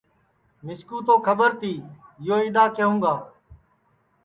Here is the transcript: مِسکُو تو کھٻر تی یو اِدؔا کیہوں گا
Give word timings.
مِسکُو 0.65 0.97
تو 1.05 1.13
کھٻر 1.25 1.51
تی 1.59 1.73
یو 2.25 2.37
اِدؔا 2.45 2.65
کیہوں 2.75 2.97
گا 3.03 3.13